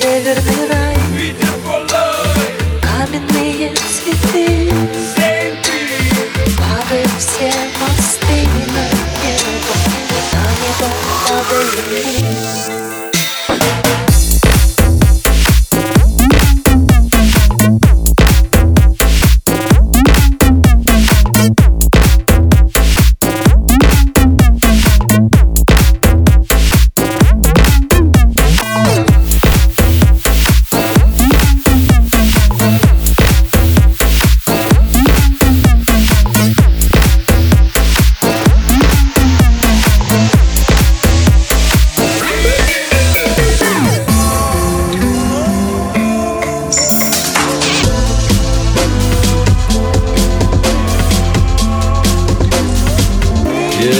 [0.00, 0.96] северный рай
[2.82, 4.72] Каменные цветы
[6.58, 8.38] Падают все мосты
[8.74, 8.84] на
[9.22, 9.74] небо
[10.32, 10.88] На небо
[11.28, 12.35] падали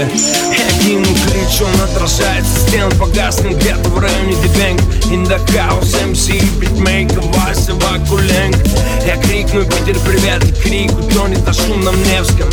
[0.00, 0.70] Yeah.
[0.80, 4.80] Одним ключом отражается стен Погаснет где-то в районе Дебенг
[5.12, 8.56] In the house, MC, битмейкер, Вася, Вакуленг
[9.06, 12.48] Я крикну Питер, привет, и крик утонет на шумном Невском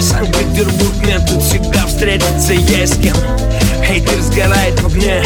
[0.00, 3.16] Санкт-Петербург, мне тут всегда встретиться есть с кем.
[3.84, 5.22] Хейтер сгорает в огне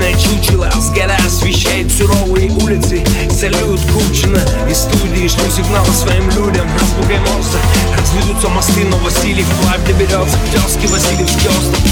[0.00, 3.04] Тряпичное чучело с горы освещает суровые улицы.
[3.30, 6.66] Салют Кучина из студии Шлю сигналы своим людям.
[6.80, 7.58] Разбугай монстр
[7.98, 11.89] Разведутся мосты, но Василий вплавь доберется к тезке Васильевский остров